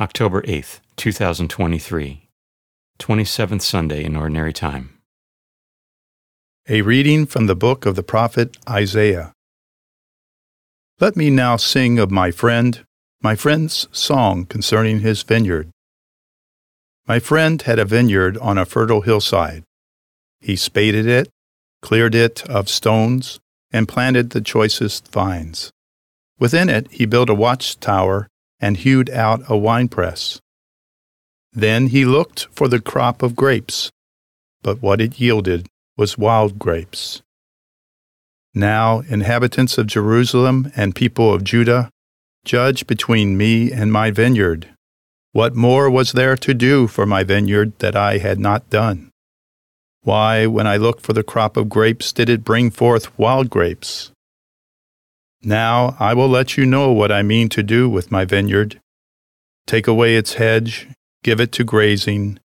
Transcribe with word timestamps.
October 0.00 0.40
8th, 0.40 0.80
2023, 0.96 2.26
27th 2.98 3.60
Sunday 3.60 4.02
in 4.02 4.16
Ordinary 4.16 4.54
Time. 4.54 4.98
A 6.70 6.80
reading 6.80 7.26
from 7.26 7.48
the 7.48 7.54
book 7.54 7.84
of 7.84 7.96
the 7.96 8.02
prophet 8.02 8.56
Isaiah. 8.66 9.34
Let 11.00 11.16
me 11.16 11.28
now 11.28 11.58
sing 11.58 11.98
of 11.98 12.10
my 12.10 12.30
friend, 12.30 12.82
my 13.20 13.34
friend's 13.34 13.88
song 13.92 14.46
concerning 14.46 15.00
his 15.00 15.22
vineyard. 15.22 15.68
My 17.06 17.18
friend 17.18 17.60
had 17.60 17.78
a 17.78 17.84
vineyard 17.84 18.38
on 18.38 18.56
a 18.56 18.64
fertile 18.64 19.02
hillside. 19.02 19.64
He 20.40 20.56
spaded 20.56 21.04
it, 21.04 21.28
cleared 21.82 22.14
it 22.14 22.48
of 22.48 22.70
stones, 22.70 23.38
and 23.70 23.86
planted 23.86 24.30
the 24.30 24.40
choicest 24.40 25.12
vines. 25.12 25.70
Within 26.38 26.70
it 26.70 26.90
he 26.90 27.04
built 27.04 27.28
a 27.28 27.34
watchtower 27.34 28.29
and 28.60 28.76
hewed 28.76 29.10
out 29.10 29.42
a 29.48 29.56
winepress. 29.56 30.40
Then 31.52 31.88
he 31.88 32.04
looked 32.04 32.46
for 32.52 32.68
the 32.68 32.80
crop 32.80 33.22
of 33.22 33.34
grapes, 33.34 33.90
but 34.62 34.82
what 34.82 35.00
it 35.00 35.18
yielded 35.18 35.66
was 35.96 36.18
wild 36.18 36.58
grapes. 36.58 37.22
Now, 38.54 39.00
inhabitants 39.08 39.78
of 39.78 39.86
Jerusalem 39.86 40.72
and 40.76 40.94
people 40.94 41.32
of 41.32 41.44
Judah, 41.44 41.88
judge 42.44 42.86
between 42.86 43.36
me 43.36 43.72
and 43.72 43.92
my 43.92 44.10
vineyard. 44.10 44.68
What 45.32 45.54
more 45.54 45.88
was 45.88 46.12
there 46.12 46.36
to 46.36 46.54
do 46.54 46.88
for 46.88 47.06
my 47.06 47.22
vineyard 47.22 47.78
that 47.78 47.94
I 47.94 48.18
had 48.18 48.40
not 48.40 48.68
done? 48.70 49.10
Why, 50.02 50.46
when 50.46 50.66
I 50.66 50.76
looked 50.76 51.02
for 51.02 51.12
the 51.12 51.22
crop 51.22 51.56
of 51.56 51.68
grapes, 51.68 52.10
did 52.12 52.28
it 52.28 52.42
bring 52.42 52.70
forth 52.70 53.16
wild 53.18 53.50
grapes? 53.50 54.10
Now 55.42 55.96
I 55.98 56.12
will 56.12 56.28
let 56.28 56.56
you 56.56 56.66
know 56.66 56.92
what 56.92 57.10
I 57.10 57.22
mean 57.22 57.48
to 57.50 57.62
do 57.62 57.88
with 57.88 58.10
my 58.10 58.24
vineyard. 58.24 58.80
Take 59.66 59.86
away 59.86 60.16
its 60.16 60.34
hedge, 60.34 60.88
give 61.22 61.40
it 61.40 61.50
to 61.52 61.64
grazing, 61.64 62.38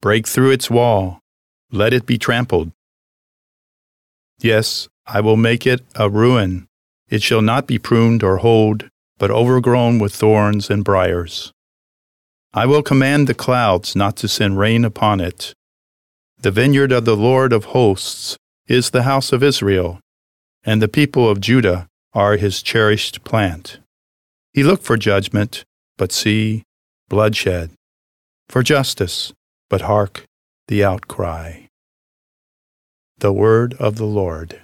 break 0.00 0.28
through 0.28 0.50
its 0.50 0.70
wall, 0.70 1.20
let 1.72 1.92
it 1.92 2.06
be 2.06 2.16
trampled. 2.16 2.70
Yes, 4.40 4.88
I 5.04 5.20
will 5.20 5.36
make 5.36 5.66
it 5.66 5.82
a 5.96 6.08
ruin. 6.08 6.68
It 7.08 7.22
shall 7.22 7.42
not 7.42 7.66
be 7.66 7.78
pruned 7.78 8.22
or 8.22 8.36
hoed, 8.38 8.88
but 9.18 9.30
overgrown 9.30 9.98
with 9.98 10.14
thorns 10.14 10.70
and 10.70 10.84
briers. 10.84 11.52
I 12.54 12.66
will 12.66 12.82
command 12.82 13.26
the 13.26 13.34
clouds 13.34 13.96
not 13.96 14.16
to 14.18 14.28
send 14.28 14.58
rain 14.58 14.84
upon 14.84 15.20
it. 15.20 15.54
The 16.38 16.52
vineyard 16.52 16.92
of 16.92 17.04
the 17.04 17.16
Lord 17.16 17.52
of 17.52 17.66
hosts 17.66 18.36
is 18.68 18.90
the 18.90 19.02
house 19.02 19.32
of 19.32 19.42
Israel, 19.42 19.98
and 20.62 20.80
the 20.80 20.88
people 20.88 21.28
of 21.28 21.40
Judah 21.40 21.88
are 22.18 22.36
his 22.36 22.62
cherished 22.62 23.22
plant. 23.22 23.78
He 24.52 24.64
looked 24.64 24.82
for 24.82 24.96
judgment, 24.96 25.64
but 25.96 26.10
see, 26.10 26.64
bloodshed, 27.08 27.70
for 28.48 28.64
justice, 28.64 29.32
but 29.70 29.82
hark, 29.82 30.24
the 30.66 30.82
outcry. 30.82 31.66
The 33.18 33.32
word 33.32 33.74
of 33.74 33.96
the 33.98 34.10
Lord. 34.22 34.60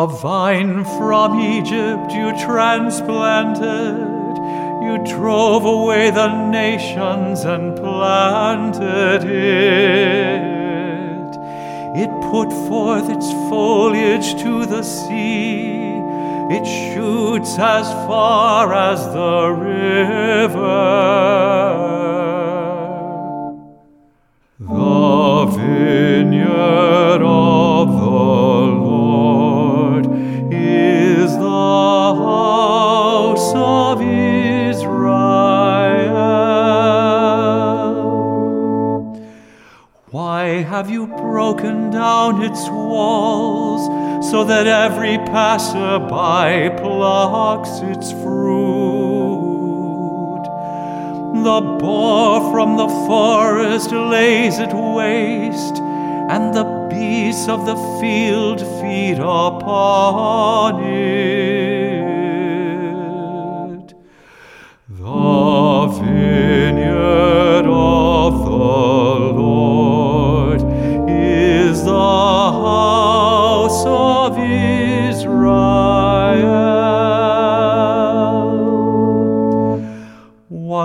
A 0.00 0.06
vine 0.06 0.84
from 0.84 1.40
Egypt 1.40 2.12
you 2.12 2.30
transplanted, 2.46 3.98
you 4.84 4.98
drove 5.04 5.64
away 5.64 6.10
the 6.12 6.28
nations 6.50 7.40
and 7.40 7.76
planted 7.76 9.24
it. 9.24 10.46
It 12.00 12.10
put 12.30 12.52
forth 12.68 13.10
its 13.10 13.28
foliage 13.50 14.40
to 14.40 14.66
the 14.66 14.84
sea. 14.84 15.96
It 16.56 16.64
shoots 16.64 17.58
as 17.58 17.88
far 18.06 18.72
as 18.72 19.04
the 19.12 19.48
river. 19.50 21.47
So 44.30 44.44
that 44.44 44.66
every 44.66 45.16
passerby 45.16 46.76
plucks 46.82 47.80
its 47.80 48.12
fruit. 48.12 49.28
The 51.44 51.60
boar 51.80 52.52
from 52.52 52.76
the 52.76 52.88
forest 53.06 53.90
lays 53.90 54.58
it 54.58 54.74
waste, 54.74 55.78
and 55.78 56.52
the 56.54 56.64
beasts 56.90 57.48
of 57.48 57.64
the 57.64 57.76
field 58.00 58.60
feed 58.80 59.18
upon 59.18 60.82
it. 60.84 60.97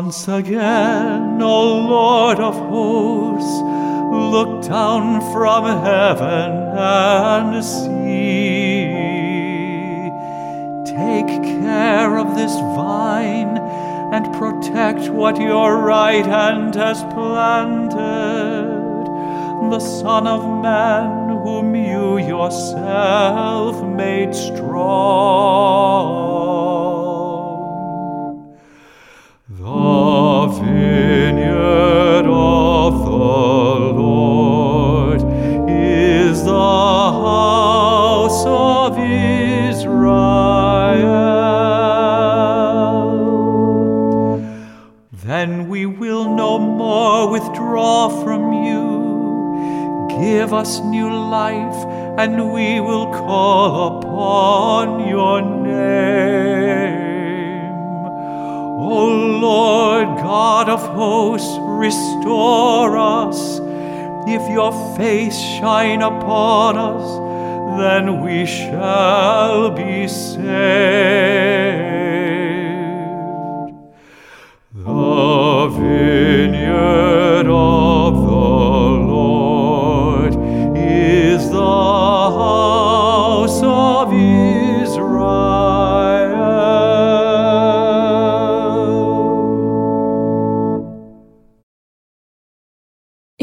Once 0.06 0.28
again, 0.28 1.41
O 1.41 1.88
Lord 1.88 2.38
of 2.38 2.56
hosts, 2.56 3.62
look 4.34 4.68
down 4.68 5.22
from 5.31 5.64
heaven 5.64 6.52
and 6.78 7.64
see. 7.64 8.84
Take 10.94 11.41
care 11.62 12.18
of 12.18 12.36
this 12.36 12.52
vine 12.75 13.58
and 14.12 14.25
protect 14.34 15.09
what 15.09 15.40
your 15.40 15.78
right 15.78 16.25
hand 16.25 16.75
has 16.75 17.02
planted 17.03 17.94
the 19.72 19.80
Son 19.80 20.28
of 20.28 20.62
Man, 20.62 21.30
whom 21.30 21.75
you 21.75 22.18
yourself 22.18 23.81
made 23.81 24.35
strong. 24.35 26.42
Then 45.43 45.67
we 45.67 45.85
will 45.85 46.34
no 46.34 46.57
more 46.57 47.29
withdraw 47.29 48.07
from 48.23 48.53
you. 48.63 50.07
Give 50.07 50.53
us 50.53 50.79
new 50.79 51.09
life, 51.09 51.75
and 52.17 52.53
we 52.53 52.79
will 52.79 53.11
call 53.11 53.99
upon 53.99 55.05
your 55.05 55.41
name. 55.41 56.93
O 58.95 59.05
Lord 59.41 60.07
God 60.19 60.69
of 60.69 60.79
hosts, 60.79 61.57
restore 61.59 62.96
us. 62.97 63.59
If 64.25 64.49
your 64.49 64.72
face 64.96 65.37
shine 65.59 66.01
upon 66.01 66.78
us, 66.78 67.05
then 67.81 68.22
we 68.22 68.46
shall 68.46 69.72
be 69.72 70.07
saved. 70.07 72.03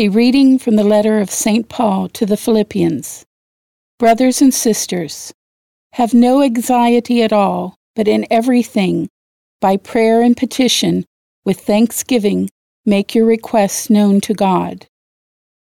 A 0.00 0.08
reading 0.08 0.58
from 0.58 0.76
the 0.76 0.82
letter 0.82 1.18
of 1.18 1.30
St. 1.30 1.68
Paul 1.68 2.08
to 2.08 2.24
the 2.24 2.38
Philippians. 2.38 3.26
Brothers 3.98 4.40
and 4.40 4.54
sisters, 4.54 5.30
have 5.92 6.14
no 6.14 6.42
anxiety 6.42 7.22
at 7.22 7.34
all, 7.34 7.74
but 7.94 8.08
in 8.08 8.26
everything, 8.30 9.10
by 9.60 9.76
prayer 9.76 10.22
and 10.22 10.34
petition, 10.34 11.04
with 11.44 11.60
thanksgiving, 11.60 12.48
make 12.86 13.14
your 13.14 13.26
requests 13.26 13.90
known 13.90 14.22
to 14.22 14.32
God. 14.32 14.86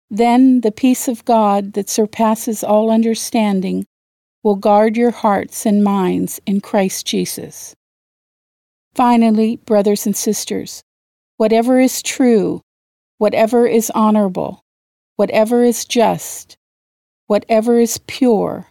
Then 0.09 0.59
the 0.59 0.73
peace 0.73 1.07
of 1.07 1.23
God 1.23 1.71
that 1.71 1.89
surpasses 1.89 2.65
all 2.65 2.91
understanding 2.91 3.85
will 4.43 4.57
guard 4.57 4.97
your 4.97 5.11
hearts 5.11 5.65
and 5.65 5.81
minds 5.81 6.41
in 6.45 6.59
Christ 6.59 7.07
Jesus. 7.07 7.75
Finally, 8.93 9.55
brothers 9.55 10.05
and 10.05 10.17
sisters, 10.17 10.83
whatever 11.37 11.79
is 11.79 12.03
true, 12.03 12.59
whatever 13.17 13.65
is 13.65 13.89
honorable, 13.95 14.63
whatever 15.15 15.63
is 15.63 15.85
just, 15.85 16.57
whatever 17.27 17.79
is 17.79 17.99
pure, 18.07 18.67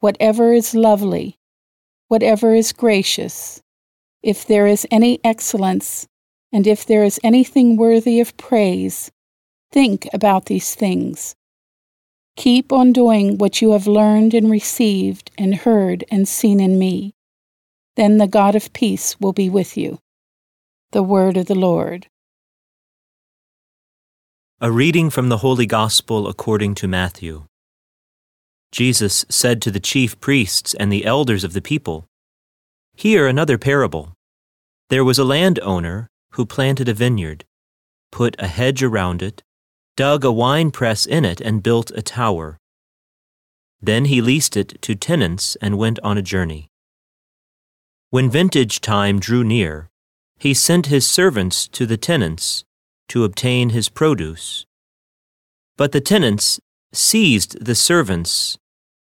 whatever 0.00 0.52
is 0.52 0.74
lovely, 0.74 1.38
whatever 2.08 2.54
is 2.54 2.72
gracious, 2.72 3.62
if 4.22 4.46
there 4.46 4.66
is 4.66 4.86
any 4.90 5.20
excellence, 5.24 6.06
and 6.52 6.66
if 6.66 6.86
there 6.86 7.04
is 7.04 7.20
anything 7.22 7.76
worthy 7.76 8.20
of 8.20 8.36
praise, 8.36 9.10
think 9.70 10.08
about 10.12 10.46
these 10.46 10.74
things. 10.74 11.36
Keep 12.36 12.72
on 12.72 12.92
doing 12.92 13.36
what 13.38 13.60
you 13.60 13.72
have 13.72 13.86
learned 13.86 14.32
and 14.32 14.50
received 14.50 15.30
and 15.36 15.54
heard 15.54 16.04
and 16.10 16.26
seen 16.26 16.60
in 16.60 16.78
me. 16.78 17.14
Then 17.96 18.18
the 18.18 18.28
God 18.28 18.54
of 18.54 18.72
peace 18.72 19.18
will 19.20 19.32
be 19.32 19.50
with 19.50 19.76
you. 19.76 19.98
The 20.92 21.02
word 21.02 21.36
of 21.36 21.46
the 21.46 21.56
Lord. 21.56 22.06
A 24.60 24.72
reading 24.72 25.08
from 25.08 25.28
the 25.28 25.36
Holy 25.36 25.66
Gospel 25.66 26.26
according 26.26 26.74
to 26.74 26.88
Matthew. 26.88 27.44
Jesus 28.72 29.24
said 29.28 29.62
to 29.62 29.70
the 29.70 29.78
chief 29.78 30.18
priests 30.18 30.74
and 30.74 30.90
the 30.90 31.04
elders 31.04 31.44
of 31.44 31.52
the 31.52 31.62
people, 31.62 32.06
Hear 32.96 33.28
another 33.28 33.56
parable. 33.56 34.14
There 34.88 35.04
was 35.04 35.16
a 35.16 35.22
landowner 35.22 36.08
who 36.32 36.44
planted 36.44 36.88
a 36.88 36.92
vineyard, 36.92 37.44
put 38.10 38.34
a 38.40 38.48
hedge 38.48 38.82
around 38.82 39.22
it, 39.22 39.44
dug 39.96 40.24
a 40.24 40.32
wine 40.32 40.72
press 40.72 41.06
in 41.06 41.24
it, 41.24 41.40
and 41.40 41.62
built 41.62 41.92
a 41.92 42.02
tower. 42.02 42.58
Then 43.80 44.06
he 44.06 44.20
leased 44.20 44.56
it 44.56 44.82
to 44.82 44.96
tenants 44.96 45.56
and 45.62 45.78
went 45.78 46.00
on 46.02 46.18
a 46.18 46.28
journey. 46.34 46.66
When 48.10 48.28
vintage 48.28 48.80
time 48.80 49.20
drew 49.20 49.44
near, 49.44 49.88
he 50.36 50.52
sent 50.52 50.86
his 50.86 51.08
servants 51.08 51.68
to 51.68 51.86
the 51.86 51.96
tenants 51.96 52.64
to 53.08 53.24
obtain 53.24 53.70
his 53.70 53.88
produce. 53.88 54.66
But 55.76 55.92
the 55.92 56.00
tenants 56.00 56.60
seized 56.92 57.64
the 57.64 57.74
servants, 57.74 58.58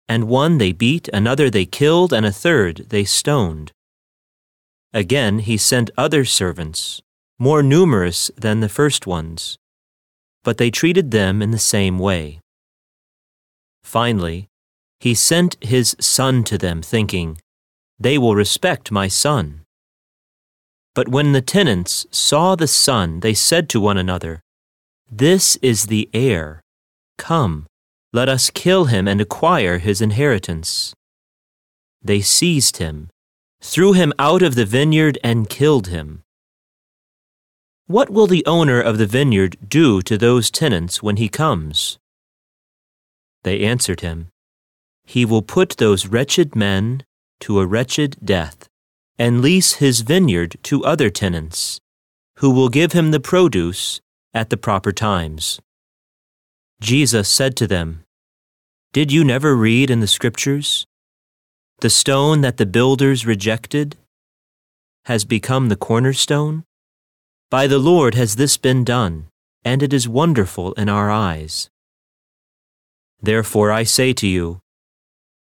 and 0.08 0.28
one 0.28 0.58
they 0.58 0.72
beat, 0.72 1.08
another 1.12 1.50
they 1.50 1.66
killed, 1.66 2.12
and 2.12 2.24
a 2.26 2.32
third 2.32 2.86
they 2.88 3.04
stoned. 3.04 3.72
Again 4.92 5.40
he 5.40 5.56
sent 5.56 5.90
other 5.96 6.24
servants, 6.24 7.02
more 7.38 7.62
numerous 7.62 8.30
than 8.36 8.60
the 8.60 8.68
first 8.68 9.06
ones, 9.06 9.58
but 10.42 10.56
they 10.58 10.70
treated 10.70 11.10
them 11.10 11.42
in 11.42 11.50
the 11.50 11.58
same 11.58 11.98
way. 11.98 12.40
Finally, 13.82 14.48
he 15.00 15.14
sent 15.14 15.56
his 15.60 15.96
son 16.00 16.42
to 16.44 16.58
them, 16.58 16.82
thinking, 16.82 17.38
They 17.98 18.18
will 18.18 18.34
respect 18.34 18.90
my 18.90 19.08
son. 19.08 19.62
But 20.98 21.10
when 21.10 21.30
the 21.30 21.40
tenants 21.40 22.08
saw 22.10 22.56
the 22.56 22.66
son, 22.66 23.20
they 23.20 23.32
said 23.32 23.68
to 23.68 23.78
one 23.78 23.96
another, 23.96 24.40
This 25.08 25.54
is 25.62 25.86
the 25.86 26.10
heir. 26.12 26.60
Come, 27.16 27.68
let 28.12 28.28
us 28.28 28.50
kill 28.50 28.86
him 28.86 29.06
and 29.06 29.20
acquire 29.20 29.78
his 29.78 30.00
inheritance. 30.00 30.92
They 32.02 32.20
seized 32.20 32.78
him, 32.78 33.10
threw 33.62 33.92
him 33.92 34.12
out 34.18 34.42
of 34.42 34.56
the 34.56 34.64
vineyard, 34.64 35.18
and 35.22 35.48
killed 35.48 35.86
him. 35.86 36.24
What 37.86 38.10
will 38.10 38.26
the 38.26 38.44
owner 38.44 38.80
of 38.80 38.98
the 38.98 39.06
vineyard 39.06 39.56
do 39.68 40.02
to 40.02 40.18
those 40.18 40.50
tenants 40.50 41.00
when 41.00 41.16
he 41.16 41.28
comes? 41.28 42.00
They 43.44 43.62
answered 43.62 44.00
him, 44.00 44.30
He 45.04 45.24
will 45.24 45.42
put 45.42 45.76
those 45.76 46.08
wretched 46.08 46.56
men 46.56 47.04
to 47.42 47.60
a 47.60 47.66
wretched 47.66 48.16
death 48.24 48.68
and 49.19 49.43
lease 49.43 49.75
his 49.75 50.03
vineyard 50.03 50.56
to 50.62 50.85
other 50.85 51.11
tenants, 51.11 51.81
who 52.37 52.50
will 52.50 52.69
give 52.69 52.93
him 52.93 53.11
the 53.11 53.20
produce 53.20 54.00
at 54.32 54.50
the 54.50 54.56
proper 54.56 54.93
times. 54.93 55.61
Jesus 56.81 57.29
said 57.29 57.56
to 57.56 57.67
them, 57.67 58.05
Did 58.93 59.11
you 59.11 59.25
never 59.25 59.56
read 59.56 59.91
in 59.91 60.00
the 60.00 60.06
Scriptures? 60.06 60.87
The 61.81 61.91
stone 61.91 62.41
that 62.43 62.56
the 62.56 62.67
builders 62.67 63.26
rejected 63.26 63.97
has 65.06 65.25
become 65.25 65.69
the 65.69 65.76
cornerstone? 65.76 66.65
By 67.50 67.67
the 67.67 67.79
Lord 67.79 68.15
has 68.15 68.37
this 68.37 68.56
been 68.56 68.85
done, 68.85 69.26
and 69.65 69.82
it 69.82 69.93
is 69.93 70.09
wonderful 70.09 70.75
in 70.75 70.88
our 70.88 71.11
eyes. 71.11 71.70
Therefore 73.20 73.73
I 73.73 73.82
say 73.82 74.12
to 74.12 74.26
you, 74.26 74.61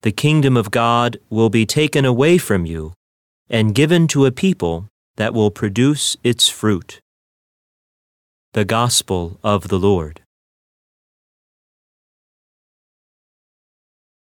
the 0.03 0.13
kingdom 0.13 0.57
of 0.57 0.71
God 0.71 1.19
will 1.29 1.51
be 1.51 1.67
taken 1.67 2.05
away 2.05 2.39
from 2.39 2.65
you 2.65 2.93
and 3.51 3.75
given 3.75 4.07
to 4.09 4.27
a 4.27 4.31
people 4.31 4.89
that 5.17 5.35
will 5.35 5.51
produce 5.51 6.17
its 6.23 6.49
fruit. 6.49 7.01
The 8.53 8.65
Gospel 8.65 9.39
of 9.43 9.69
the 9.69 9.79
Lord. 9.79 10.23